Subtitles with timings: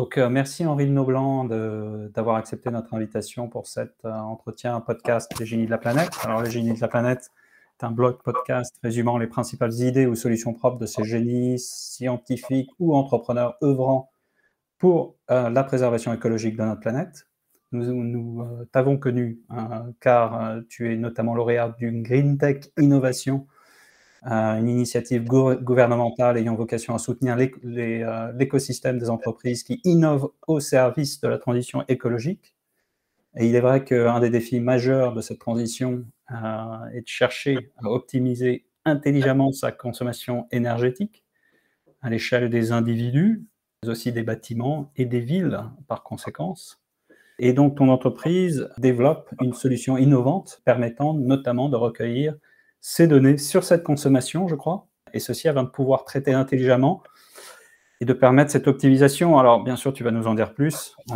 [0.00, 5.44] Donc, euh, merci Henri de d'avoir accepté notre invitation pour cet euh, entretien podcast Les
[5.44, 6.08] génies de la planète.
[6.24, 7.30] Alors, Les génies de la planète
[7.78, 12.70] est un blog podcast résumant les principales idées ou solutions propres de ces génies scientifiques
[12.78, 14.10] ou entrepreneurs œuvrant
[14.78, 17.26] pour euh, la préservation écologique de notre planète.
[17.70, 18.42] Nous,
[18.72, 19.42] t'avons connu
[20.00, 23.46] car tu es notamment lauréat d'une Green Tech Innovation
[24.22, 31.20] une initiative gouvernementale ayant vocation à soutenir euh, l'écosystème des entreprises qui innovent au service
[31.20, 32.54] de la transition écologique.
[33.36, 37.72] Et il est vrai qu'un des défis majeurs de cette transition euh, est de chercher
[37.82, 41.24] à optimiser intelligemment sa consommation énergétique
[42.02, 43.46] à l'échelle des individus,
[43.82, 46.82] mais aussi des bâtiments et des villes par conséquence.
[47.38, 52.34] Et donc ton entreprise développe une solution innovante permettant notamment de recueillir
[52.80, 57.02] ces données sur cette consommation, je crois, et ceci afin de pouvoir traiter intelligemment
[58.00, 59.38] et de permettre cette optimisation.
[59.38, 61.14] Alors, bien sûr, tu vas nous en dire plus, euh,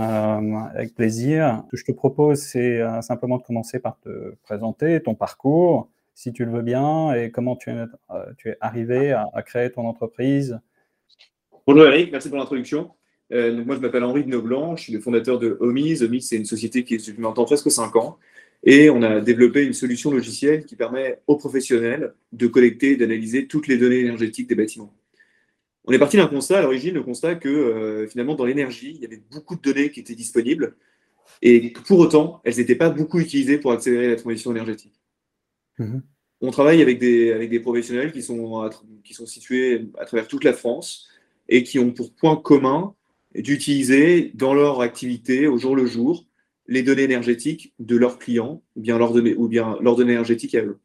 [0.74, 1.62] avec plaisir.
[1.66, 5.88] Ce que je te propose, c'est euh, simplement de commencer par te présenter ton parcours,
[6.14, 7.74] si tu le veux bien, et comment tu es,
[8.10, 10.60] euh, arrivé à, créer ton entreprise.
[11.66, 12.90] Bonjour Eric, merci pour l'introduction.
[13.30, 16.02] moi, je m'appelle Henri de Noblanc, je suis le fondateur de Omis.
[16.02, 18.18] Omis, c'est une société qui est depuis maintenant presque 5 ans.
[18.64, 23.46] Et on a développé une solution logicielle qui permet aux professionnels de collecter et d'analyser
[23.46, 24.94] toutes les données énergétiques des bâtiments.
[25.84, 29.02] On est parti d'un constat à l'origine, le constat que euh, finalement dans l'énergie, il
[29.02, 30.76] y avait beaucoup de données qui étaient disponibles
[31.42, 34.94] et que pour autant, elles n'étaient pas beaucoup utilisées pour accélérer la transition énergétique.
[35.78, 36.02] Mhm.
[36.40, 38.70] On travaille avec des, avec des professionnels qui sont,
[39.02, 41.08] qui sont situés à travers toute la France
[41.48, 42.94] et qui ont pour point commun
[43.34, 46.26] d'utiliser dans leur activité au jour le jour
[46.66, 50.54] les données énergétiques de leurs clients ou bien leurs données, ou bien leurs données énergétiques
[50.54, 50.78] à eux.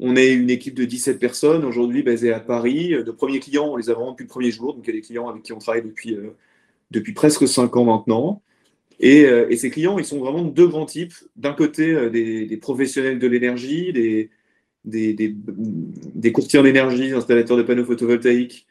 [0.00, 2.90] On est une équipe de 17 personnes aujourd'hui basée à Paris.
[2.90, 4.74] De premiers clients, on les a vraiment depuis le premier jour.
[4.74, 6.36] Donc, il y a des clients avec qui on travaille depuis, euh,
[6.90, 8.42] depuis presque 5 ans maintenant.
[9.00, 11.14] Et, euh, et, ces clients, ils sont vraiment de deux grands types.
[11.36, 14.30] D'un côté, euh, des, des, professionnels de l'énergie, des,
[14.84, 18.66] des, des, courtiers en énergie, installateurs de panneaux photovoltaïques,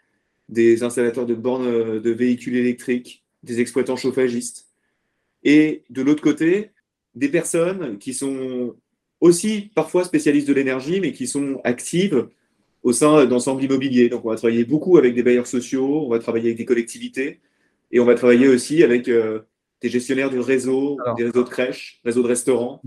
[0.50, 4.67] des installateurs de bornes de véhicules électriques, des exploitants chauffagistes
[5.50, 6.72] et de l'autre côté,
[7.16, 8.76] des personnes qui sont
[9.22, 12.28] aussi parfois spécialistes de l'énergie, mais qui sont actives
[12.84, 14.10] au sein d'ensembles immobiliers.
[14.10, 17.40] Donc, on va travailler beaucoup avec des bailleurs sociaux, on va travailler avec des collectivités,
[17.92, 19.40] et on va travailler aussi avec euh,
[19.82, 22.82] des gestionnaires du réseau, des réseaux de crèches, réseaux de restaurants.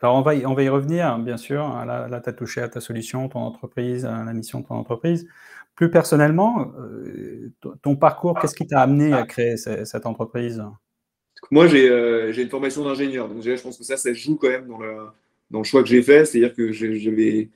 [0.00, 1.62] Alors, on va, y, on va y revenir, bien sûr.
[1.86, 4.74] Là, là tu as touché à ta solution, ton entreprise, à la mission de ton
[4.74, 5.28] entreprise.
[5.76, 7.52] Plus personnellement, euh,
[7.82, 10.60] ton parcours, qu'est-ce qui t'a amené à créer cette entreprise?
[11.50, 13.28] Moi, euh, j'ai une formation d'ingénieur.
[13.28, 14.96] Donc, je pense que ça, ça joue quand même dans le,
[15.50, 16.24] dans le choix que j'ai fait.
[16.24, 17.50] C'est-à-dire que j'avais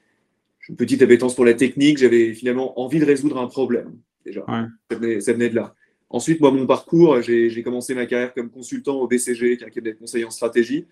[0.68, 1.98] une petite appétence pour la technique.
[1.98, 3.92] J'avais finalement envie de résoudre un problème.
[4.24, 5.74] Déjà, ça, venait, de là.
[6.10, 9.70] Ensuite, moi, mon parcours, j'ai commencé ma carrière comme consultant au BCG, qui est un
[9.70, 10.86] cabinet de conseil en stratégie.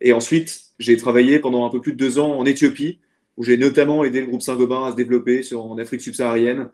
[0.00, 2.98] Et ensuite, j'ai travaillé pendant un peu plus de deux ans en Éthiopie,
[3.36, 6.68] où j'ai notamment aidé le groupe Saint-Gobain à se développer sur, en Afrique subsaharienne.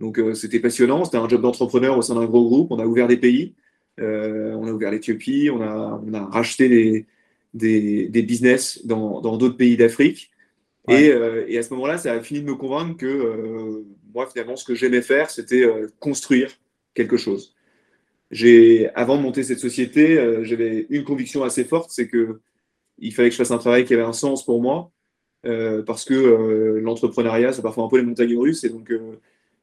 [0.00, 1.04] Donc, euh, c'était passionnant.
[1.04, 2.70] C'était un job d'entrepreneur au sein d'un gros groupe.
[2.70, 3.54] On a ouvert des pays.
[4.00, 6.68] Euh, on a ouvert l'Éthiopie, on a, on a racheté
[7.54, 10.30] des, des, business dans d'autres pays d'Afrique.
[10.88, 13.84] Euh, et, à ce moment-là, ça a fini de me convaincre que euh,
[14.14, 15.68] moi, finalement, ce que j'aimais faire, c'était
[15.98, 16.50] construire
[16.94, 17.54] quelque chose.
[18.94, 22.40] Avant de monter cette société, j'avais une conviction assez forte, c'est que
[22.98, 24.90] il fallait que je fasse un travail qui avait un sens pour moi,
[25.42, 28.90] parce que l'entrepreneuriat, c'est parfois un peu les montagnes russes, et donc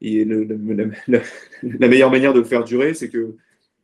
[0.00, 3.36] la, meilleure manière de le faire durer, c'est que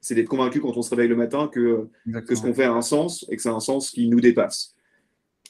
[0.04, 2.82] c'est d'être convaincu quand on se réveille le matin que, ce qu'on fait a un
[2.82, 4.74] sens et que c'est un sens qui nous dépasse.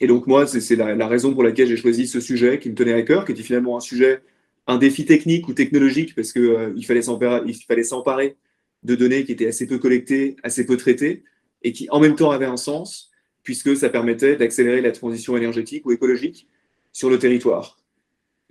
[0.00, 2.92] Et donc moi, c'est la, raison pour laquelle j'ai choisi ce sujet qui me tenait
[2.92, 4.22] à cœur, qui était finalement un sujet,
[4.68, 8.36] un défi technique ou technologique, parce qu'il euh, il fallait s'emparer
[8.84, 11.24] de données qui étaient assez peu collectées, assez peu traitées,
[11.64, 13.10] et qui en même temps avaient un sens,
[13.42, 16.48] puisque ça permettait d'accélérer la transition énergétique ou écologique
[16.92, 17.76] sur le territoire.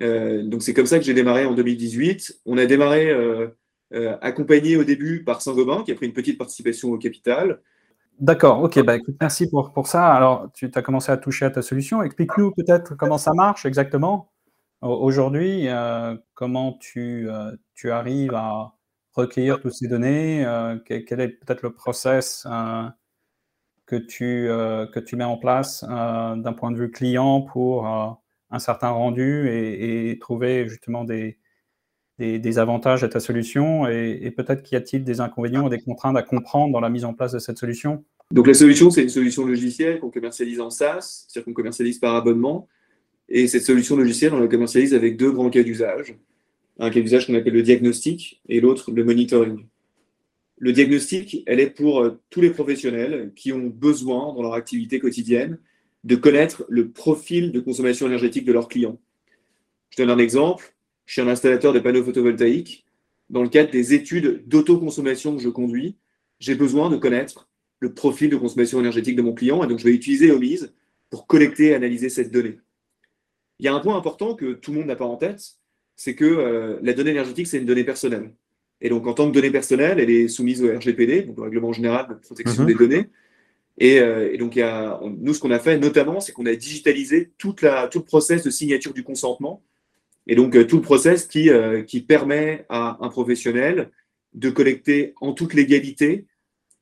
[0.01, 2.41] Euh, donc c'est comme ça que j'ai démarré en 2018.
[2.45, 3.47] On a démarré euh,
[4.21, 7.61] accompagné au début par Saint-Gobain, qui a pris une petite participation au capital.
[8.19, 10.13] D'accord, ok, bah, écoute, merci pour, pour ça.
[10.13, 12.03] Alors, tu as commencé à toucher à ta solution.
[12.03, 14.29] Explique-nous peut-être comment ça marche exactement
[14.81, 18.73] aujourd'hui, euh, comment tu, euh, tu, arrives à
[19.13, 20.45] recueillir toutes ces données,
[20.85, 22.45] quel, est peut-être le process
[23.85, 28.89] que, tu, que tu mets en place d'un point de vue client pour un certain
[28.89, 31.39] rendu et trouver justement des,
[32.19, 36.21] des, avantages à ta solution et, peut-être qu'y a-t-il des inconvénients ou des contraintes à
[36.21, 38.03] comprendre dans la mise en place de cette solution?
[38.31, 42.15] Donc la solution, c'est une solution logicielle qu'on commercialise en SaaS, c'est-à-dire qu'on commercialise par
[42.15, 42.67] abonnement.
[43.29, 46.15] Et cette solution logicielle, on la commercialise avec deux grands cas d'usage.
[46.79, 49.65] Un cas d'usage qu'on appelle le diagnostic et l'autre le monitoring.
[50.57, 54.99] le diagnostic, elle est pour euh, tous les professionnels qui ont besoin dans leur activité
[54.99, 55.59] quotidienne
[56.03, 58.99] de connaître le profil de consommation énergétique de leurs clients.
[59.89, 60.73] Je donne un exemple.
[61.05, 62.85] Je suis un installateur de panneaux photovoltaïques.
[63.29, 65.97] Dans le cadre des études d'autoconsommation que je conduis,
[66.39, 69.85] j'ai besoin de connaître le profil de consommation énergétique de mon client et donc je
[69.85, 70.67] vais utiliser OMIS
[71.09, 72.59] pour collecter et analyser cette donnée.
[73.59, 75.57] Il y a un point important que tout le monde n'a pas en tête,
[75.95, 78.33] c'est que euh, la donnée énergétique, c'est une donnée personnelle.
[78.81, 81.71] Et donc, en tant que donnée personnelle, elle est soumise au RGPD, donc au Règlement
[81.71, 82.67] général de protection mhm.
[82.67, 83.09] des données.
[83.81, 86.55] Euh, et, donc, il y a, nous, ce qu'on a fait notamment, c'est qu'on a
[86.55, 89.63] digitalisé toute la, tout le process de signature du consentement.
[90.27, 91.49] Et donc, euh, tout le process qui,
[91.87, 93.91] qui permet à un professionnel
[94.33, 96.25] de collecter en toute légalité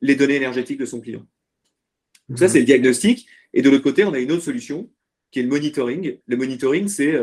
[0.02, 1.26] les données énergétiques de son client.
[2.30, 2.52] Donc, ça, mhm.
[2.52, 3.28] c'est le diagnostic.
[3.54, 4.90] Et de l'autre côté, on a une autre solution
[5.32, 6.18] qui est le monitoring.
[6.26, 7.16] Le monitoring, c'est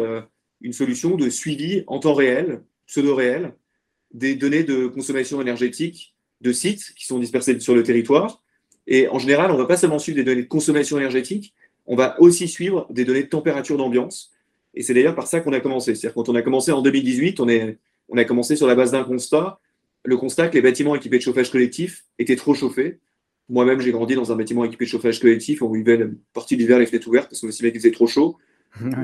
[0.60, 3.54] une solution de suivi en temps réel, pseudo-réel,
[4.12, 8.42] des données de consommation énergétique de sites qui sont dispersés sur le territoire.
[8.86, 11.54] Et en général, on ne va pas seulement suivre des données de consommation énergétique,
[11.86, 14.32] on va aussi suivre des données de température d'ambiance.
[14.74, 15.94] Et c'est d'ailleurs par ça qu'on a commencé.
[15.94, 17.78] C'est-à-dire quand on a commencé en 2018, on, est,
[18.08, 19.58] on a commencé sur la base d'un constat,
[20.04, 22.98] le constat que les bâtiments équipés de chauffage collectif étaient trop chauffés.
[23.48, 25.62] Moi-même, j'ai grandi dans un bâtiment équipé de chauffage collectif.
[25.62, 28.06] On vivait la partie de l'hiver les fenêtres ouvertes parce qu'on estimait qu'il faisait trop
[28.06, 28.36] chaud.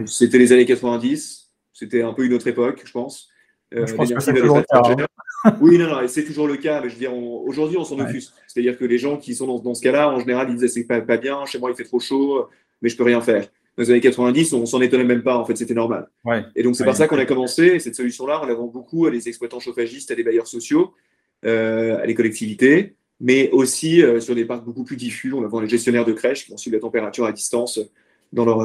[0.07, 1.51] C'était les années 90.
[1.73, 3.29] C'était un peu une autre époque, je pense.
[3.75, 4.83] Euh, je pense que c'est toujours le cas.
[4.85, 5.57] Hein.
[5.61, 6.81] Oui, non, non, c'est toujours le cas.
[6.81, 8.33] Mais je veux dire, aujourd'hui, on s'en offuse.
[8.47, 11.01] C'est-à-dire que les gens qui sont dans, ce cas-là, en général, ils disaient c'est pas,
[11.01, 12.49] pas bien, chez moi, il fait trop chaud,
[12.81, 13.49] mais je peux rien faire.
[13.77, 15.37] Dans les années 90, on s'en étonnait même pas.
[15.37, 16.09] En fait, c'était normal.
[16.55, 17.79] Et donc, c'est par ça qu'on a commencé.
[17.81, 20.95] Cette solution-là, on la vend beaucoup à des exploitants chauffagistes, à des bailleurs sociaux,
[21.45, 25.33] euh, à des collectivités, mais aussi euh, sur des parcs beaucoup plus diffus.
[25.33, 27.81] On la vend les gestionnaires de crèches qui vont suivre la température à distance
[28.33, 28.65] dans leur,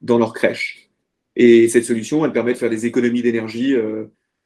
[0.00, 0.90] dans leur crèche.
[1.36, 3.74] Et cette solution, elle permet de faire des économies d'énergie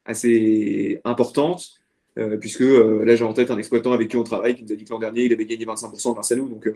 [0.05, 1.79] assez importante,
[2.19, 4.71] euh, puisque euh, là j'ai en tête un exploitant avec qui on travaille qui nous
[4.71, 6.47] a dit que l'an dernier il avait gagné 25% grâce à nous.
[6.47, 6.75] Donc, euh,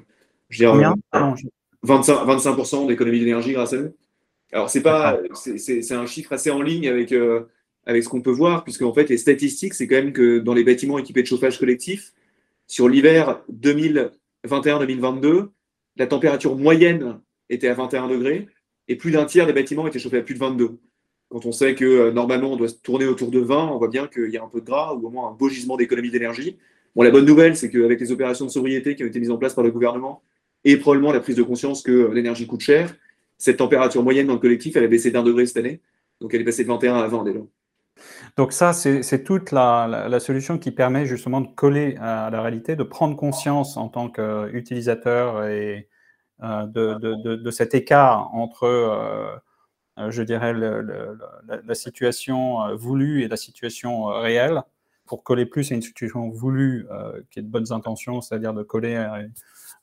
[0.50, 0.94] je veux dire,
[1.86, 3.96] 25%, 25 d'économie d'énergie grâce à nous.
[4.52, 7.14] Alors, c'est pas, c'est un chiffre assez en ligne avec,
[7.86, 10.54] avec ce qu'on peut voir, puisque en fait, les statistiques, c'est quand même que dans
[10.54, 12.14] les bâtiments équipés de chauffage collectif,
[12.68, 15.50] sur l'hiver 2021-2022,
[15.96, 17.20] la température moyenne
[17.50, 18.48] était à 21 degrés
[18.88, 20.78] et plus d'un tiers des bâtiments étaient chauffés à plus de 22.
[21.30, 24.08] Quand on sait que euh, normalement on doit tourner autour de 20, on voit bien
[24.08, 26.58] qu'il y a un peu de gras ou au moins un beau gisement d'économie d'énergie.
[26.96, 29.38] Bon, la bonne nouvelle, c'est qu'avec les opérations de sobriété qui ont été mises en
[29.38, 30.24] place par le gouvernement
[30.64, 32.96] et probablement la prise de conscience que l'énergie coûte cher,
[33.38, 35.82] cette température moyenne dans le collectif, elle a baissé d'un degré cette année.
[36.20, 37.40] Donc elle est passée de 21 à 20 déjà.
[38.36, 42.84] Donc ça, c'est toute la, solution qui permet justement de coller à la réalité, de
[42.84, 45.88] prendre conscience en tant qu'utilisateur et
[46.44, 49.36] euh, de, cet écart entre euh,
[50.00, 54.62] euh, je dirais, la, situation euh, voulue et la situation euh, réelle,
[55.06, 56.86] pour coller plus à une situation voulue
[57.32, 59.20] qui est de bonnes intentions, c'est-à-dire de coller à,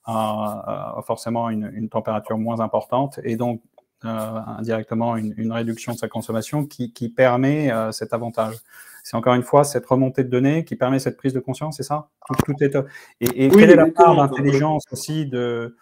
[0.06, 3.62] forcément une, température moins importante, et donc
[4.02, 8.56] indirectement une, réduction de sa consommation qui, permet cet avantage.
[9.02, 11.82] C'est encore une fois cette remontée de données qui permet cette prise de conscience, c'est
[11.82, 12.08] ça?
[12.46, 12.74] Tout, est...
[13.20, 15.76] Et, et quelle est la part d'intelligence aussi de,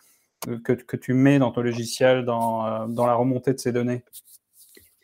[0.64, 4.02] que, que, tu mets dans ton logiciel dans, euh, dans, la remontée de ces données?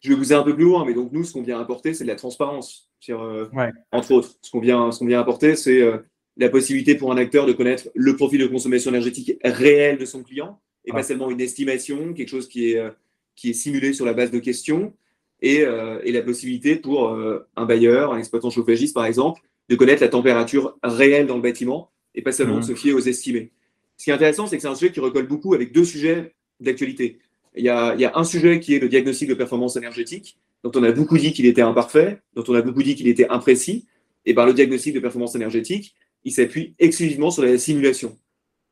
[0.01, 2.05] Je vais vous un peu plus loin, mais donc nous, ce qu'on vient apporter, c'est
[2.05, 2.89] de la transparence.
[3.09, 3.49] Euh,
[3.93, 5.99] entre autres, ce qu'on vient, ce vient apporter, c'est euh,
[6.39, 10.23] la possibilité pour un acteur de connaître le profil de consommation énergétique réel de son
[10.23, 12.83] client, et pas seulement une estimation, quelque chose qui est,
[13.37, 14.95] qui est simulé sur la base de questions,
[15.43, 15.65] et,
[16.05, 17.11] et la possibilité pour
[17.57, 21.91] un bailleur, un exploitant chauffagiste, par exemple, de connaître la température réelle dans le bâtiment,
[22.15, 22.63] et pas seulement mmh.
[22.63, 23.51] se fier aux estimés.
[23.97, 26.35] Ce qui est intéressant, c'est que c'est un sujet qui recolle beaucoup avec deux sujets
[26.61, 27.19] d'actualité.
[27.57, 30.93] Il, y a, un sujet qui est le diagnostic de performance énergétique, dont on a
[30.93, 33.87] beaucoup dit qu'il était imparfait, dont on a beaucoup dit qu'il était imprécis.
[34.25, 35.95] Et par le diagnostic de performance énergétique,
[36.29, 38.17] il s'appuie exclusivement sur la simulation.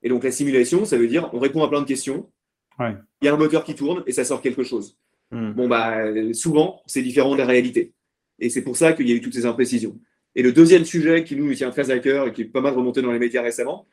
[0.03, 2.31] Et donc la simulation, ça veut dire on répond à plein de questions,
[2.79, 4.99] il y a un moteur qui tourne et ça sort quelque chose.
[5.31, 5.53] Hmm.
[5.53, 7.93] Bon, bah, souvent, c'est différent de la réalité.
[8.39, 9.99] Et c'est pour ça qu'il y a eu toutes ces imprécisions.
[10.35, 12.75] Et le deuxième sujet qui nous tient très à cœur et qui est pas mal
[12.75, 13.87] remonté dans les médias récemment,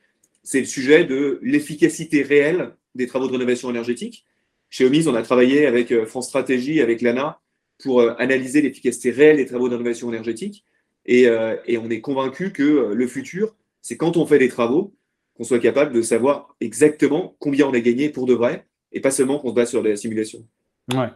[0.43, 4.25] c'est le sujet de l'efficacité réelle des travaux de rénovation énergétique.
[4.70, 7.39] Chez OMIS, on a travaillé avec euh, France Stratégie, avec l'ANA,
[7.82, 10.65] pour euh, analyser l'efficacité réelle des travaux de rénovation énergétique.
[11.10, 14.93] Euh, et, on est convaincu que le futur, c'est quand on fait des travaux,
[15.36, 19.12] qu'on soit capable de savoir exactement combien on a gagné pour de vrai, et pas
[19.12, 20.45] seulement qu'on se base sur des simulations.
[20.93, 21.10] Ouais.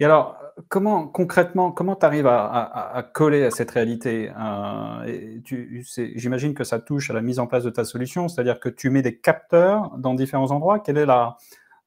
[0.00, 5.40] Et alors, comment concrètement, comment tu arrives à, coller à cette réalité euh,
[6.14, 8.90] J'imagine que ça touche à la mise en place de ta solution, c'est-à-dire que tu
[8.90, 10.78] mets des capteurs dans différents endroits.
[10.78, 11.36] Quelle est la,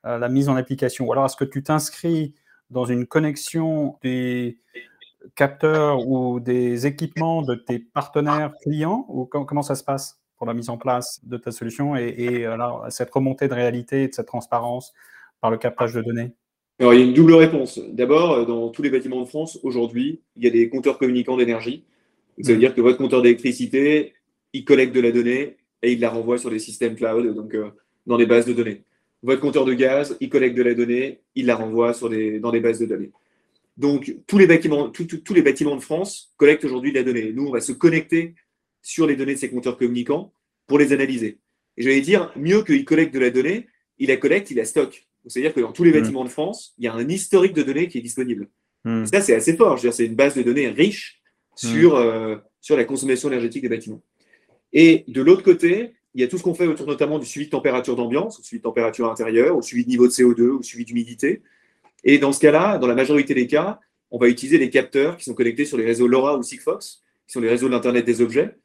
[0.06, 1.06] euh, la mise en application?
[1.06, 2.34] Ou alors, est-ce que tu t'inscris
[2.70, 4.60] dans une connexion des,
[5.36, 10.54] capteurs ou des équipements de tes partenaires clients ou comment ça se passe pour la
[10.54, 14.28] mise en place de ta solution et, alors, cette remontée de réalité et de cette
[14.28, 14.94] transparence
[15.42, 16.32] par le captage de données?
[16.80, 17.80] Alors, il y a une double réponse.
[17.90, 21.86] D'abord, dans tous les bâtiments de France, aujourd'hui, il y a des compteurs communicants d'énergie.
[22.42, 22.60] Ça veut mmh.
[22.60, 24.14] dire que votre compteur d'électricité,
[24.54, 27.72] il collecte de la donnée et il la renvoie sur des systèmes cloud, donc euh,
[28.06, 28.84] dans des bases de données.
[29.24, 32.52] Votre compteur de gaz, il collecte de la donnée, il la renvoie sur des, dans
[32.52, 33.12] des bases de données.
[33.78, 37.32] Donc, tous les, bâtiments, tous les bâtiments de France collectent aujourd'hui de la donnée.
[37.32, 38.34] Nous, on va se connecter
[38.82, 40.34] sur les données de ces compteurs communicants
[40.66, 41.40] pour les analyser.
[41.78, 43.68] Et j'allais dire, mieux qu'il collecte de la donnée,
[44.00, 45.08] il la collecte, il la stocke.
[45.28, 46.02] C'est-à-dire que dans tous les mmh.
[46.02, 48.50] bâtiments de France, il y a un historique de données qui est disponible.
[48.84, 49.06] Mmh.
[49.06, 49.80] ça, c'est assez fort.
[49.80, 51.22] C'est une base de données riche
[51.56, 54.02] sur, euh, sur la consommation énergétique des bâtiments.
[54.74, 57.46] Et de l'autre côté, il y a tout ce qu'on fait autour notamment du suivi
[57.46, 60.64] de température d'ambiance, au suivi de température intérieure, au suivi de niveau de CO2, au
[60.64, 61.42] suivi d'humidité.
[62.04, 63.80] Et dans ce cas-là, dans la majorité des cas,
[64.12, 67.34] on va utiliser les capteurs qui sont connectés sur les réseaux LoRa ou Sigfox, qui
[67.34, 68.58] sont les réseaux d'Internet des objets.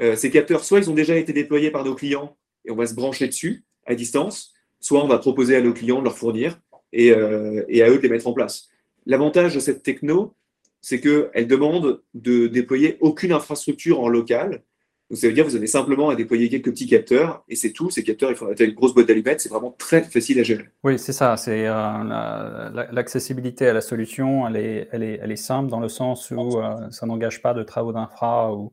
[0.00, 2.86] Euh, ces capteurs, soit ils ont déjà été déployés par nos clients et on va
[2.86, 6.60] se brancher dessus à distance, soit on va proposer à nos clients de leur fournir
[6.92, 8.68] et, euh, et à eux de les mettre en place.
[9.06, 10.34] L'avantage de cette techno,
[10.80, 14.62] c'est qu'elle demande de déployer aucune infrastructure en local.
[15.08, 17.70] Donc, ça veut dire que vous avez simplement à déployer quelques petits capteurs et c'est
[17.70, 17.90] tout.
[17.90, 19.40] Ces capteurs, il faut une grosse boîte d'allumettes.
[19.40, 20.68] C'est vraiment très facile à gérer.
[20.82, 21.36] Oui, c'est ça.
[21.36, 24.48] C'est euh, l'accessibilité à la solution.
[24.48, 27.54] Elle est, elle, est, elle est simple dans le sens où euh, ça n'engage pas
[27.54, 28.72] de travaux d'infra ou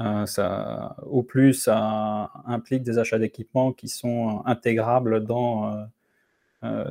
[0.00, 5.88] euh, ça, au plus, ça implique des achats d'équipements qui sont intégrables dans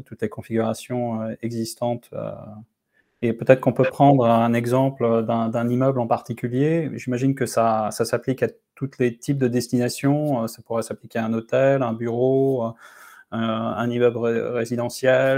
[0.05, 2.11] toutes les configurations existantes
[3.23, 6.91] et peut-être qu'on peut prendre un exemple d'un immeuble en particulier.
[6.95, 10.45] J'imagine que ça, ça s'applique à tous les types de destinations.
[10.47, 12.73] Ça pourrait s'appliquer à un hôtel, un bureau,
[13.31, 15.37] un immeuble résidentiel.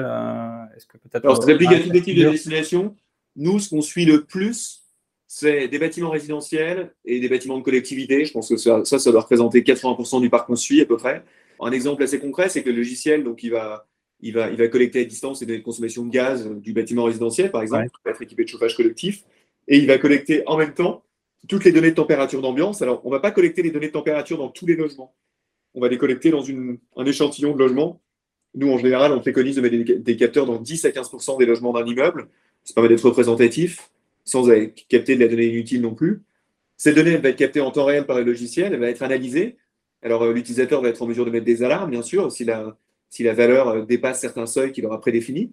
[0.76, 2.96] Est-ce que peut-être Alors, ça s'applique à tous les types de destinations.
[3.36, 4.82] Nous, ce qu'on suit le plus,
[5.28, 8.26] c'est des bâtiments résidentiels et des bâtiments de collectivité.
[8.26, 10.98] Je pense que ça, ça, ça doit représenter 80% du parc qu'on suit à peu
[10.98, 11.24] près.
[11.62, 13.86] Un exemple assez concret, c'est que le logiciel, donc, il va
[14.26, 17.04] il va, il va collecter à distance les données de consommation de gaz du bâtiment
[17.04, 19.24] résidentiel, par exemple, qui va être équipé de chauffage collectif,
[19.68, 21.04] et il va collecter en même temps
[21.48, 22.82] toutes les données de température d'ambiance.
[22.82, 25.14] Alors, on ne va pas collecter les données de température dans tous les logements.
[25.76, 28.02] On va les collecter dans une, un échantillon de logements.
[28.56, 31.74] Nous, en général, on préconise de mettre des, capteurs dans 10 à 15% des logements
[31.74, 32.28] d'un immeuble.
[32.64, 33.92] Ça permet d'être représentatif,
[34.24, 34.48] sans
[34.90, 36.24] capter de la donnée inutile non plus.
[36.78, 39.04] Cette donnée elle va être captée en temps réel par le logiciel, elle va être
[39.04, 39.58] analysée.
[40.02, 42.76] Alors, euh, l'utilisateur va être en mesure de mettre des alarmes, bien sûr, si la,
[43.10, 45.52] si la valeur euh, dépasse certains seuils qu'il aura prédéfinis.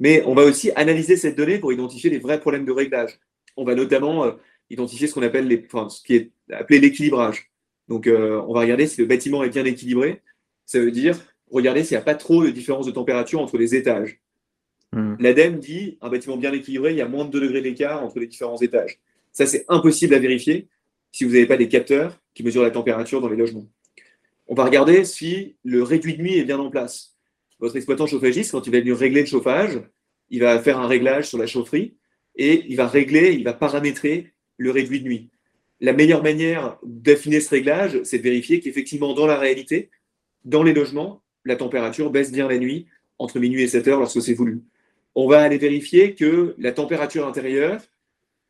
[0.00, 3.18] Mais on va aussi analyser cette donnée pour identifier les vrais problèmes de réglage.
[3.56, 4.32] On va notamment euh,
[4.70, 7.50] identifier ce qu'on appelle les, enfin, ce qui est appelé l'équilibrage.
[7.88, 10.22] Donc, euh, on va regarder si le bâtiment est bien équilibré.
[10.66, 11.18] Ça veut dire
[11.50, 14.20] regarder s'il n'y a pas trop de différence de température entre les étages.
[14.92, 15.16] Hmm.
[15.18, 18.20] L'ADEME dit un bâtiment bien équilibré, il y a moins de 2 degrés d'écart entre
[18.20, 19.00] les différents étages.
[19.32, 20.68] Ça, c'est impossible à vérifier
[21.10, 23.66] si vous n'avez pas des capteurs qui mesurent la température dans les logements
[24.48, 27.14] on va regarder si le réduit de nuit est bien en place.
[27.60, 29.80] Votre exploitant chauffagiste, quand il va venir régler le chauffage,
[30.30, 31.96] il va faire un réglage sur la chaufferie
[32.34, 35.30] et il va régler, il va paramétrer le réduit de nuit.
[35.80, 39.90] La meilleure manière d'affiner ce réglage, c'est de vérifier qu'effectivement, dans la réalité,
[40.44, 42.86] dans les logements, la température baisse bien la nuit,
[43.18, 44.62] entre minuit et 7 heures lorsque c'est voulu.
[45.14, 47.80] On va aller vérifier que la température intérieure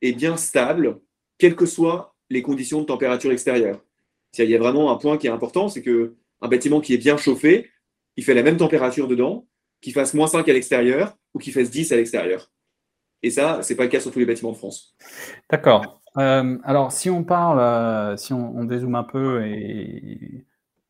[0.03, 1.01] est bien stable,
[1.39, 3.83] quelles que soient les conditions de température extérieure.
[4.39, 7.17] Il y a vraiment un point qui est important, c'est qu'un bâtiment qui est bien
[7.17, 7.71] chauffé,
[8.17, 9.47] il fait la même température dedans,
[9.81, 12.51] qu'il fasse moins 5 à l'extérieur ou qu'il fasse 10 à l'extérieur.
[13.23, 14.97] Et ça, ce n'est pas le cas sur tous les bâtiments de France.
[15.51, 16.01] D'accord.
[16.17, 20.45] Euh, alors, si on parle, euh, si on, dézoome un peu et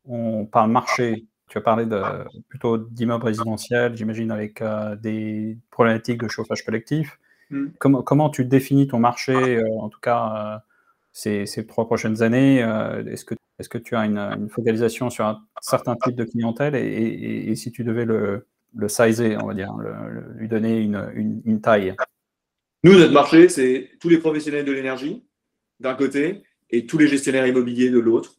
[0.05, 2.01] on parle marché, tu as parlé de,
[2.47, 7.19] plutôt d'immeubles résidentiels, j'imagine, avec euh, des problématiques de chauffage collectif.
[7.49, 7.67] Hmm.
[7.79, 10.63] Comment, comment, tu définis ton marché, en tout cas
[11.11, 15.41] ces, trois prochaines années euh, Est-ce que, est que, tu as une, focalisation sur un
[15.61, 19.73] certain type de clientèle et, si tu devais le, le sizer, on va dire,
[20.35, 21.95] lui donner une, une, taille?
[22.83, 25.23] Nous, notre marché, c'est tous les professionnels de l'énergie,
[25.79, 28.35] d'un côté, et tous les gestionnaires immobiliers de l'autre.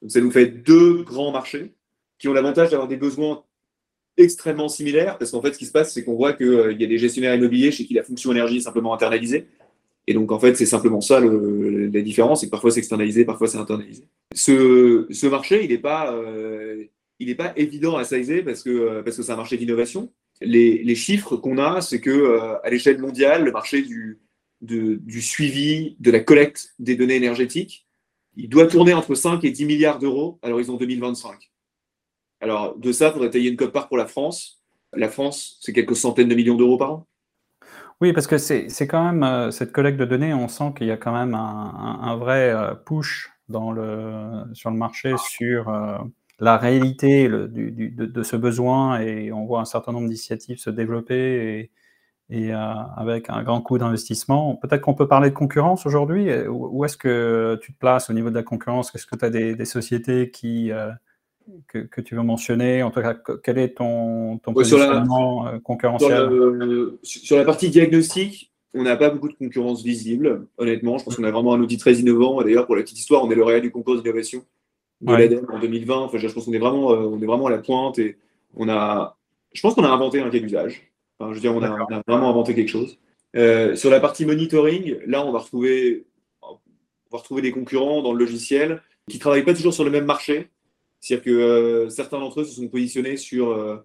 [0.00, 1.74] Donc, ça nous fait deux grands marchés
[2.18, 3.44] qui ont l'avantage d'avoir des besoins
[4.16, 6.84] extrêmement similaires, parce qu'en fait, ce qui se passe, c'est qu'on voit qu'il euh, y
[6.84, 9.48] a des gestionnaires immobiliers chez qui la fonction énergie est simplement internalisée,
[10.12, 13.48] et donc, en fait, c'est simplement ça la différence, c'est que parfois c'est externalisé, parfois
[13.48, 14.04] c'est internalisé.
[14.34, 16.84] Ce, marché, il n'est pas, euh,
[17.38, 20.12] pas évident à sizer parce que, que c'est un marché d'innovation.
[20.42, 24.20] Les, chiffres qu'on a, c'est que euh, à l'échelle mondiale, le marché du,
[24.60, 27.86] du suivi, de la collecte des données énergétiques,
[28.36, 31.50] il doit tourner entre 5 et 10 milliards d'euros à l'horizon 2025.
[32.42, 34.62] Alors, de ça, il faudrait tailler une cote part pour la France.
[34.92, 37.06] La France, c'est quelques centaines de millions d'euros par an.
[38.02, 40.90] Oui, parce que c'est quand même euh, cette collecte de données, on sent qu'il y
[40.90, 42.52] a quand même un, vrai
[42.84, 45.72] push dans le, sur le marché sur
[46.40, 51.70] la réalité de, ce besoin et on voit un certain nombre d'initiatives se développer
[52.28, 54.56] et, et avec un grand coût d'investissement.
[54.56, 56.28] Peut-être qu'on peut parler de concurrence aujourd'hui.
[56.48, 58.92] Où, est-ce que tu te places au niveau de la concurrence?
[58.96, 60.72] Est-ce que tu as des, sociétés qui,
[61.68, 66.28] que, tu veux mentionner En tout cas, quel est ton, ton positionnement euh, concurrentiel?
[67.02, 70.98] sur la, partie diagnostic, on n'a pas beaucoup de concurrence visible, honnêtement.
[70.98, 72.42] Je pense qu'on a vraiment un outil très innovant.
[72.42, 74.44] D'ailleurs, pour la petite histoire, on est lauréat du concours d'innovation
[75.02, 75.96] de l'ADEME en 2020.
[75.96, 78.16] Enfin, je pense qu'on est, vraiment, euh, on est vraiment à la pointe et
[78.54, 79.16] on a,
[79.52, 80.92] je pense qu'on a inventé un cas d'usage.
[81.18, 82.98] Enfin, je veux dire, on a, vraiment inventé quelque chose.
[83.36, 86.06] Euh, sur la partie monitoring, là, on va retrouver,
[86.42, 86.58] on
[87.10, 90.04] va retrouver des concurrents dans le logiciel qui ne travaillent pas toujours sur le même
[90.04, 90.48] marché.
[91.02, 93.78] C'est-à-dire que euh, certains d'entre eux se sont positionnés sur, euh,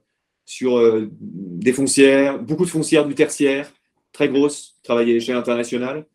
[0.45, 3.73] sur euh, des foncières, beaucoup de foncières du tertiaire,
[4.13, 6.05] très grosses, travaillent à l'échelle internationale.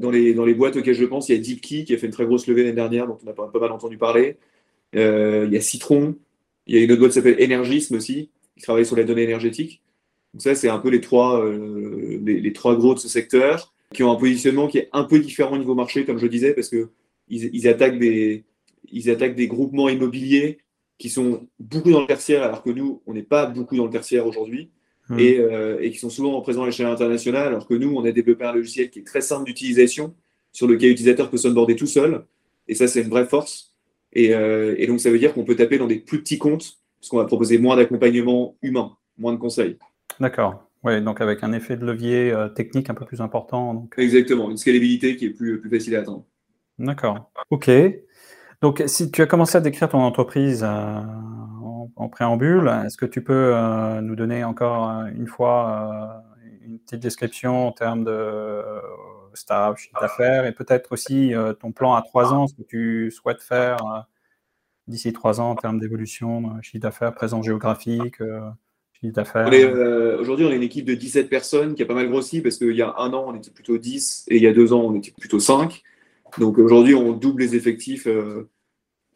[0.00, 2.06] Dans les, dans les boîtes auxquelles je pense, il y a DeepKey qui a fait
[2.06, 4.38] une très grosse levée l'année dernière, dont on a pas, mal entendu parler.
[4.94, 6.16] il y a Citron,
[6.66, 9.22] il y a une autre boîte qui s'appelle Energism aussi, qui travaille sur les données
[9.22, 9.82] énergétiques.
[10.34, 11.42] Donc ça, c'est un peu les trois,
[12.24, 15.54] les, trois gros de ce secteur, qui ont un positionnement qui est un peu différent
[15.54, 16.88] au niveau marché, comme je disais, parce qu'ils
[17.28, 18.44] ils attaquent des,
[18.90, 20.58] ils attaquent des groupements immobiliers
[20.98, 23.90] qui sont beaucoup dans le tertiaire, alors que nous, on n'est pas beaucoup dans le
[23.90, 24.70] tertiaire aujourd'hui,
[25.08, 25.18] hmm.
[25.18, 28.44] euh, et, qui sont souvent présents à l'échelle internationale, alors que nous, on a développé
[28.44, 30.14] un logiciel qui est très simple d'utilisation,
[30.52, 32.24] sur lequel l'utilisateur peut s'onboarder tout seul,
[32.68, 33.74] et ça, c'est une vraie force.
[34.16, 37.10] Euh, et, donc, ça veut dire qu'on peut taper dans des plus petits comptes, parce
[37.10, 39.76] qu'on va proposer moins d'accompagnement humain, moins de conseils.
[40.18, 40.62] D'accord.
[40.82, 43.88] Oui, donc avec un effet de levier euh, technique un peu plus important.
[43.98, 46.24] Exactement, une scalabilité qui est plus, plus facile à atteindre.
[46.78, 47.30] D'accord.
[47.50, 47.68] OK.
[48.62, 51.00] Donc, si tu as commencé à décrire ton entreprise euh,
[51.96, 56.22] en, préambule, est-ce que tu peux euh, nous donner encore euh, une fois
[56.64, 58.62] une petite description en termes de
[59.34, 63.42] staff, chiffre d'affaires et peut-être aussi ton plan à trois ans, ce que tu souhaites
[63.42, 63.76] faire
[64.88, 68.16] d'ici trois ans en termes d'évolution, chiffre d'affaires, présence géographique,
[68.94, 69.46] chiffre d'affaires
[70.18, 72.74] Aujourd'hui, on est une équipe de 17 personnes qui a pas mal grossi parce qu'il
[72.74, 74.94] y a un an, on était plutôt 10 et il y a deux ans, on
[74.96, 75.84] était plutôt 5.
[76.38, 78.48] Donc aujourd'hui, on double les effectifs euh,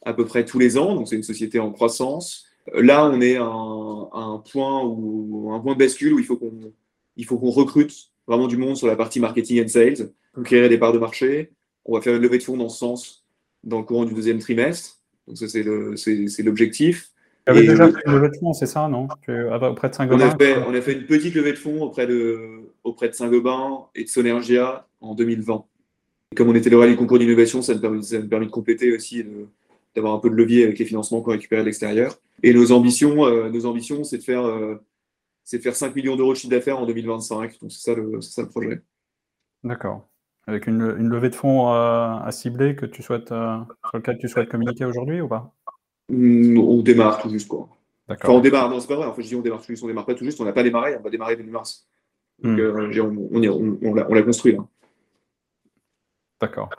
[0.03, 0.95] à peu près tous les ans.
[0.95, 2.47] Donc c'est une société en croissance.
[2.75, 6.73] Là, on est à un, point où un point de bascule où il faut qu'on
[7.17, 7.93] il faut qu'on recrute
[8.27, 11.51] vraiment du monde sur la partie marketing and sales, conquérir des parts de marché.
[11.85, 13.27] On va faire une levée de fonds dans ce sens
[13.65, 14.99] dans le courant du deuxième trimestre.
[15.27, 15.63] Donc ça, c'est
[16.43, 17.11] l'objectif.
[17.47, 19.05] Tu avais déjà fait une levée de fonds, c'est ça, non?
[19.05, 20.37] Auprès de Saint-Gobain
[20.67, 22.39] on, a fait une petite levée de fonds auprès de,
[22.85, 25.65] auprès de Saint-Gobain et de Sonergia en 2020
[26.37, 29.25] comme on était le rallye concours d'innovation, ça, nous permet, permis de compléter aussi,
[29.95, 32.17] d'avoir un peu de levier avec les financements qu'on récupère de l'extérieur.
[32.43, 34.77] Et nos ambitions, euh, nos ambitions, c'est de faire, euh,
[35.45, 37.61] c'est de faire 5 millions d'euros de chiffre d'affaires en 2025.
[37.61, 38.81] Donc c'est ça le, ça le projet.
[39.65, 40.09] D'accord.
[40.47, 44.49] Avec une, levée de fonds euh, à cibler que tu souhaites, sur lequel tu souhaites
[44.49, 45.53] communiquer aujourd'hui ou pas?
[46.09, 47.69] Mmh, On démarre tout juste quoi.
[48.09, 48.31] D'accord.
[48.31, 49.07] Enfin, on démarre, non, c'est pas vrai.
[49.07, 50.53] En fait, je dis on démarre tout juste, on démarre pas tout juste, on n'a
[50.53, 51.89] pas démarré, on va démarrer début mars.
[52.43, 54.67] Donc, on, on, on l'a construit là.
[56.41, 56.71] D'accord.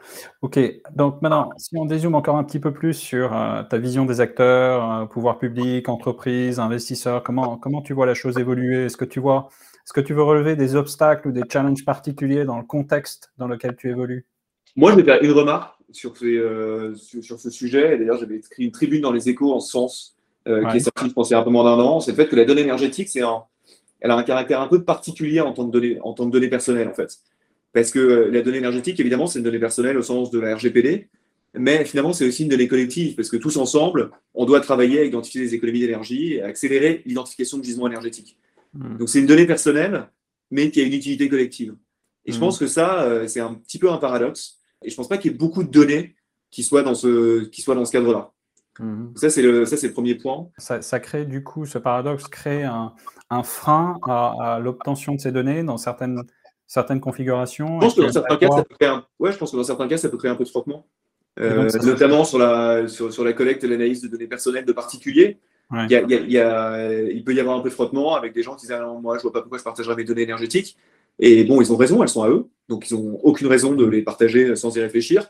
[0.41, 0.59] Ok.
[0.95, 4.19] Donc maintenant, si on dézoome encore un petit peu plus sur euh, ta vision des
[4.19, 8.85] acteurs, euh, pouvoir public, entreprise, investisseurs, comment, comment tu vois la chose évoluer?
[8.85, 9.49] Est-ce que tu vois,
[9.85, 13.47] est-ce que tu veux relever des obstacles ou des challenges particuliers dans le contexte dans
[13.47, 14.25] lequel tu évolues?
[14.75, 17.99] Moi, je vais faire une remarque sur, euh, sur, ce sujet.
[17.99, 21.13] D'ailleurs, j'avais écrit une tribune dans les échos en ce sens, qui est sortie, je
[21.13, 21.99] pense, il y a un peu moins d'un an.
[21.99, 23.21] C'est le fait que la donnée énergétique, c'est
[23.99, 26.49] elle a un caractère un peu particulier en tant que donnée, en tant que donnée
[26.49, 27.19] personnelle, en fait.
[27.73, 31.07] Parce que la donnée énergétique, évidemment, c'est une donnée personnelle au sens de la RGPD,
[31.53, 35.03] mais finalement, c'est aussi une donnée collective, parce que tous ensemble, on doit travailler à
[35.03, 38.37] identifier les économies d'énergie et accélérer l'identification de gisements énergétiques.
[38.73, 38.97] Hmm.
[38.97, 40.07] Donc, c'est une donnée personnelle,
[40.49, 41.75] mais qui a une utilité collective.
[42.25, 42.41] Et je hmm.
[42.41, 44.59] pense que ça, euh, c'est un petit peu un paradoxe.
[44.83, 46.15] Et je ne pense pas qu'il y ait beaucoup de données
[46.51, 48.31] qui soient dans ce, qui soient dans ce cadre-là.
[48.79, 49.13] Hmm.
[49.15, 50.47] Ça, c'est le, ça, c'est le premier point.
[50.57, 52.93] Ça, ça, crée du coup, ce paradoxe crée un,
[53.29, 56.23] un frein à, à l'obtention de ces données dans certaines
[56.71, 57.81] certaines configurations.
[57.81, 59.05] Je pense que dans certains cas, ça peut créer un...
[59.19, 60.87] ouais, je pense que dans certains cas, ça peut créer un peu de frottement.
[61.37, 65.37] Euh, notamment sur la, sur, sur la collecte et l'analyse de données personnelles de particuliers.
[65.73, 68.33] Il, y a, il, y a, il, peut y avoir un peu de frottement avec
[68.33, 70.77] des gens qui disent ah Moi, je vois pas pourquoi je partagerais mes données énergétiques.
[71.19, 72.47] Et bon, ils ont raison, elles sont à eux.
[72.69, 75.29] Donc, ils n'ont aucune raison de les partager sans y réfléchir.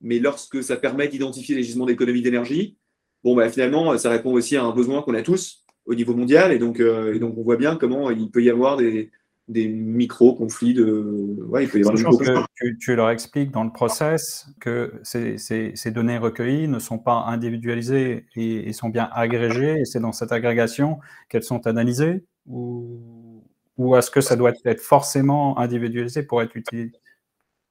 [0.00, 2.78] Mais lorsque ça permet d'identifier les gisements d'économie d'énergie,
[3.24, 6.50] bon, bah, finalement, ça répond aussi à un besoin qu'on a tous au niveau mondial.
[6.52, 9.10] Et donc, euh, et donc, on voit bien comment il peut y avoir des,
[9.48, 11.36] des micro-conflits de.
[11.48, 15.90] Ouais, il peut y avoir que tu, leur expliques dans le process que ces, ces,
[15.90, 20.98] données recueillies ne sont pas individualisées et, sont bien agrégées, et c'est dans cette agrégation
[21.28, 23.42] qu'elles sont analysées ou...
[23.78, 26.92] ou est-ce que ça doit être forcément individualisé pour être utilisé?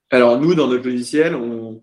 [0.10, 1.82] Alors, nous, dans notre logiciel, on,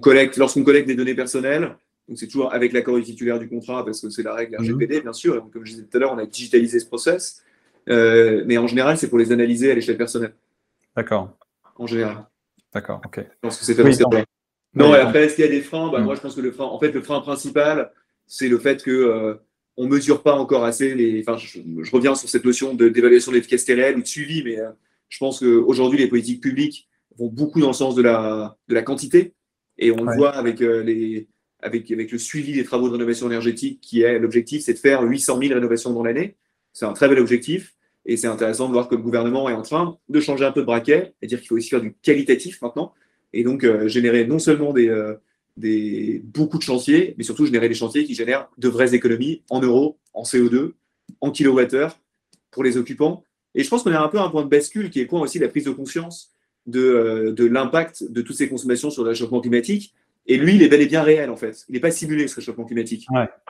[0.00, 1.76] collecte, lorsqu'on collecte des données personnelles,
[2.08, 4.96] donc c'est toujours avec l'accord du titulaire du contrat, parce que c'est la règle RGPD,
[4.96, 5.02] mhm.
[5.02, 5.48] bien sûr.
[5.52, 7.44] comme je disais tout à l'heure, on a digitalisé ce process.
[7.88, 10.34] Euh, mais en général, c'est pour les analyser à l'échelle personnelle.
[10.96, 11.36] D'accord.
[11.76, 12.26] En général.
[12.72, 13.18] D'accord, ok.
[13.18, 13.78] Je pense que c'est
[14.74, 15.90] Non, et après, est-ce qu'il y a des freins?
[15.90, 16.04] Bah, mm.
[16.04, 17.92] Moi, je pense que le frein, en fait, le frein principal,
[18.26, 19.34] c'est le fait que euh,
[19.76, 21.20] on ne mesure pas encore assez les.
[21.26, 21.60] Enfin, je,
[21.92, 24.70] reviens sur cette notion d'évaluation de, l'efficacité réelle ou de suivi, mais euh,
[25.08, 28.82] je pense qu'aujourd'hui, les politiques publiques vont beaucoup dans le sens de la, de la
[28.82, 29.34] quantité.
[29.78, 31.28] Et on le voit avec, les,
[31.60, 35.02] avec, avec le suivi des travaux de rénovation énergétique, qui est l'objectif, c'est de faire
[35.02, 36.36] 800 000 rénovations dans l'année.
[36.72, 37.75] C'est un très bel objectif.
[38.06, 40.60] Et c'est intéressant de voir que le gouvernement est en train de changer un peu
[40.60, 42.94] de braquet et dire qu'il faut aussi faire du qualitatif maintenant.
[43.32, 45.14] Et donc, euh, générer non seulement des, euh,
[45.56, 49.60] des, beaucoup de chantiers, mais surtout générer des chantiers qui génèrent de vraies économies en
[49.60, 50.74] euros, en CO2,
[51.20, 51.98] en kilowattheures
[52.52, 53.24] pour les occupants.
[53.56, 55.20] Et je pense qu'on est un peu à un point de bascule qui est quoi
[55.20, 56.32] aussi la prise de conscience
[56.66, 59.94] de, euh, de l'impact de toutes ces consommations sur le réchauffement climatique.
[60.28, 61.64] Et lui, il est bel et bien réel, en fait.
[61.68, 63.06] Il n'est pas simulé, ce réchauffement climatique.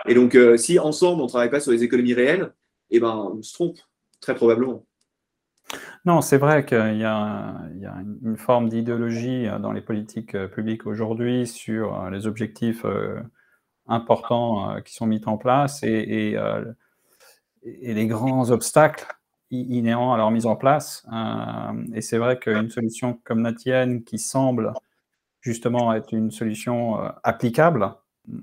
[0.07, 2.53] Et donc, si ensemble, on ne travaille pas sur les économies réelles,
[2.91, 3.79] eh ben, on se trompe.
[4.27, 4.85] Très probablement.
[6.05, 7.61] Non, c'est vrai qu'il y, a
[8.25, 12.85] une forme d'idéologie euh, dans les politiques euh, publiques aujourd'hui sur euh, les objectifs
[13.87, 16.37] importants qui sont mis en place et,
[17.63, 19.07] les grands obstacles
[19.53, 21.07] inhérents à leur mise en place.
[21.95, 24.73] Et c'est vrai qu'une solution comme la tienne, qui semble
[25.41, 27.95] justement être une solution applicable,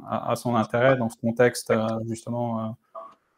[0.10, 1.74] a son intérêt dans ce contexte
[2.08, 2.78] justement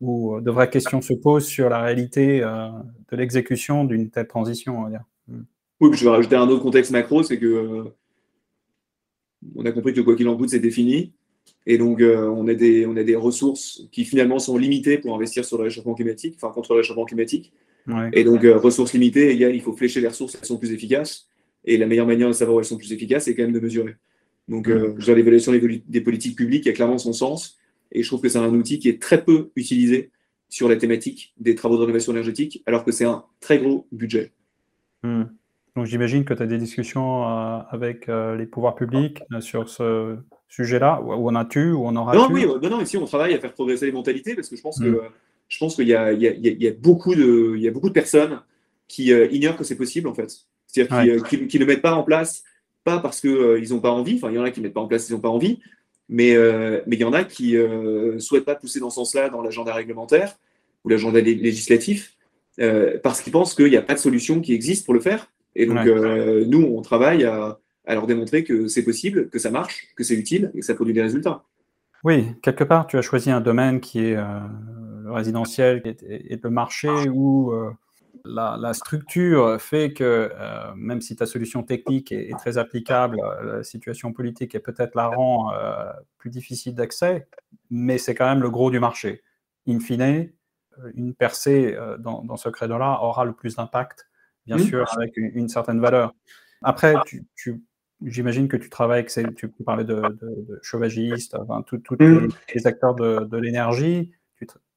[0.02, 2.68] où euh, de vraies questions se posent sur la réalité euh,
[3.12, 5.04] de l'exécution d'une telle transition, on va dire.
[5.28, 5.44] Hmm.
[5.80, 7.84] Oui, je vais rajouter un autre contexte macro, c'est que euh,
[9.56, 11.14] on a compris que quoi qu'il en coûte, c'était fini.
[11.68, 15.46] Et donc, on, a des, on a des ressources qui finalement sont limitées pour investir
[15.46, 17.54] sur le réchauffement climatique, enfin contre le réchauffement climatique.
[18.14, 21.28] Et donc, ressources limitées, il faut flécher les ressources, elles sont plus efficaces.
[21.64, 23.60] Et la meilleure manière de savoir où elles sont plus efficaces, c'est quand même de
[23.60, 23.96] mesurer.
[24.48, 24.98] Donc, mmh.
[25.08, 25.52] l'évaluation
[25.88, 27.60] des, politiques publiques a clairement son sens.
[27.92, 30.12] Et je trouve que c'est un outil qui est très peu utilisé
[30.50, 34.32] sur la thématique des travaux de rénovation énergétique, alors que c'est un très gros budget.
[35.04, 35.24] Hmm.
[35.76, 39.68] Donc j'imagine que tu as des discussions euh, avec euh, les pouvoirs publics euh, sur
[39.68, 40.16] ce
[40.48, 43.40] sujet-là, ou en as-tu, ou on aura Non, oui, non, non, ici on travaille à
[43.40, 45.10] faire progresser les mentalités, parce que je pense que hmm.
[45.50, 48.40] je pense qu'il y, y, a beaucoup de, il y a beaucoup de personnes
[48.88, 50.32] qui ignorent que c'est possible en fait.
[50.68, 52.44] C'est-à-dire qui, ne mettent pas en place,
[52.84, 54.82] pas parce qu'ils n'ont pas envie, enfin il y en a qui ne mettent pas
[54.82, 55.60] en place, ils n'ont pas envie,
[56.10, 58.96] mais euh, mais il y en a qui ne euh, souhaitent pas pousser dans ce
[58.96, 60.36] sens-là dans l'agenda réglementaire
[60.84, 62.14] ou l'agenda législatif
[62.60, 65.28] euh, parce qu'ils pensent qu'il n'y a pas de solution qui existe pour le faire.
[65.56, 69.88] Et donc, nous, on travaille à, à leur démontrer que c'est possible, que ça marche,
[69.96, 71.46] que c'est utile et que ça produit des résultats.
[72.04, 76.90] Oui, quelque part, tu as choisi un domaine qui est le résidentiel et, le marché
[77.10, 77.54] où
[78.24, 83.64] la, structure fait que euh, même si ta solution technique est, très applicable, euh, la
[83.64, 87.28] situation politique est peut-être la rend euh, plus difficile d'accès,
[87.70, 89.24] mais c'est quand même le gros du marché.
[89.68, 90.32] In fine,
[90.94, 94.08] une percée dans, ce créneau-là aura le plus d'impact,
[94.46, 96.14] bien sûr, avec une, certaine valeur.
[96.62, 96.94] Après,
[98.04, 101.98] j'imagine que tu travailles avec, tu parlais de, de, chauvagistes, tous
[102.54, 104.12] les acteurs de, l'énergie.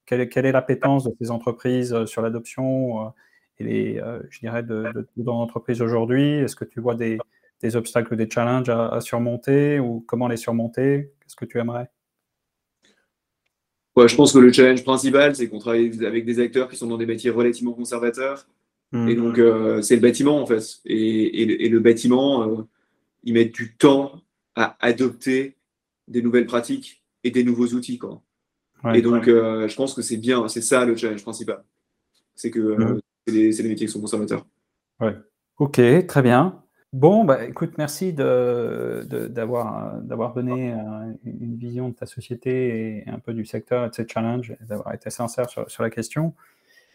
[0.06, 3.12] Quelle, quelle, est l'appétence de ces entreprises sur l'adoption
[3.60, 6.34] et les, euh, je dirais, de, dans l'entreprise aujourd'hui?
[6.34, 7.18] Est-ce que tu vois des,
[7.74, 11.12] obstacles ou des challenges à, surmonter ou comment les surmonter?
[11.20, 11.90] Qu'est-ce que tu aimerais?
[13.96, 16.98] Je pense que le challenge principal, c'est qu'on travaille avec des acteurs qui sont dans
[16.98, 18.46] des métiers relativement conservateurs.
[18.94, 20.62] Et donc, euh, c'est le bâtiment, en fait.
[20.86, 22.62] Et, le bâtiment, euh,
[23.24, 24.22] ils mettent du temps
[24.54, 25.56] à adopter
[26.06, 27.98] des nouvelles pratiques et des nouveaux outils.
[27.98, 28.22] Quoi.
[28.94, 31.64] et donc, je pense que c'est bien, c'est ça le challenge principal.
[32.36, 34.46] C'est que hmm c'est les, métiers qui sont conservateurs.
[35.00, 35.14] Ouais.
[35.58, 36.62] Ok, très bien.
[36.94, 39.28] Bon, bah, écoute, merci d'avoir de,
[40.06, 40.76] d'avoir donné euh,
[41.24, 44.94] une vision de ta société et un peu du secteur et de ces challenges, d'avoir
[44.94, 46.34] été sincère sur, sur la question.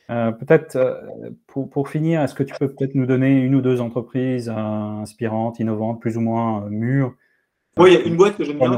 [0.09, 3.61] Euh, peut-être euh, pour, pour, finir, est-ce que tu peux peut-être nous donner une ou
[3.61, 7.13] deux entreprises inspirantes, innovantes, plus ou moins mûres?
[7.77, 8.71] Oui, il y a une boîte que j'aime bien,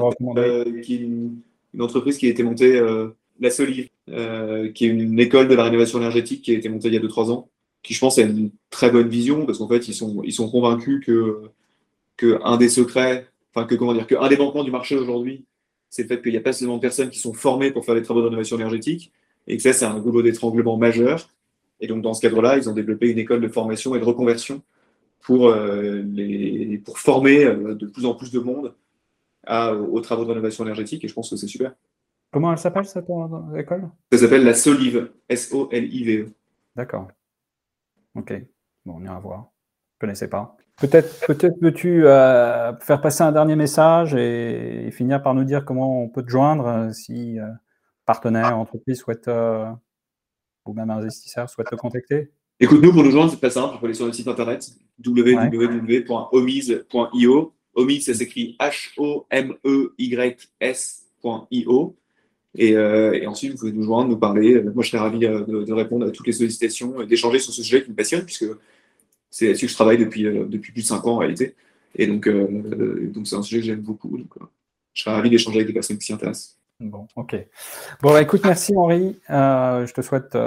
[0.82, 1.42] qui est une,
[1.80, 2.82] entreprise qui a été montée
[3.40, 6.90] la Solive, euh, qui est une école de la rénovation énergétique qui a été montée
[6.90, 7.50] il y a 2-3 ans,
[7.82, 10.50] qui je pense a une très bonne vision parce qu'en fait ils sont, ils sont
[10.50, 11.42] convaincus que,
[12.18, 15.46] que un des secrets, enfin que comment dire, que un des manquements du marché aujourd'hui,
[15.90, 17.96] c'est le fait qu'il n'y a pas seulement de personnes qui sont formées pour faire
[17.96, 19.12] des travaux de rénovation énergétique
[19.48, 21.30] et que ça c'est un goulot d'étranglement majeur.
[21.80, 24.62] Et donc dans ce cadre-là, ils ont développé une école de formation et de reconversion
[25.22, 28.74] pour, euh, les, pour former euh, de plus en plus de monde
[29.48, 31.74] aux travaux de rénovation énergétique et je pense que c'est super.
[32.36, 33.06] Comment elle s'appelle cette
[33.58, 33.90] école?
[34.12, 36.34] Ça s'appelle la Solive, S-O-L-I-V-E.
[36.76, 37.08] D'accord.
[38.14, 38.34] Ok.
[38.86, 39.40] Bon, on ira voir.
[39.40, 40.58] Je ne connaissais pas.
[40.82, 46.04] Peut-être peut peux-tu euh, faire passer un dernier message et, finir par nous dire comment
[46.04, 47.48] on peut te joindre euh, si euh,
[48.06, 52.34] partenaire, entreprise souhaite, ou même investisseur souhaite te contacter?
[52.60, 53.76] Écoute, nous, pour nous joindre, c'est très simple.
[53.76, 54.70] Il faut aller sur le site internet
[55.06, 55.94] www.omise.io.
[57.76, 59.16] Omise, ça s'écrit H-O-M-E-Y-S.io.
[62.58, 64.62] Et, et, ensuite, vous pouvez nous joindre, nous parler.
[64.62, 67.84] Moi, je serais ravi de, de répondre à toutes les sollicitations, d'échanger sur ce sujet
[67.84, 68.46] qui me passionne, puisque
[69.36, 71.56] c'est là-dessus que je travaille depuis, euh, depuis plus de 5 ans en réalité.
[71.96, 74.18] Et donc, euh, donc c'est un sujet que j'aime beaucoup.
[74.18, 74.46] Donc, euh,
[74.94, 76.58] je serais ravi d'échanger avec des personnes qui s'y intéressent.
[76.80, 77.36] Bon, ok.
[78.02, 79.18] Bon, bah, écoute, merci Henri.
[79.28, 80.38] je te souhaite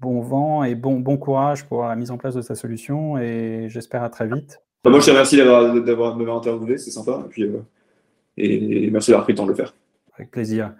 [0.00, 3.68] bon vent et bon, bon courage pour la mise en place de ta solution et
[3.68, 4.60] j'espère à très vite.
[4.82, 7.22] Bah, moi, je te remercie d'avoir, de m'avoir interviewé, c'est sympa.
[7.26, 7.48] Et, puis,
[8.36, 9.72] et merci d'avoir pris le temps de le faire.
[10.18, 10.74] Avec plaisir.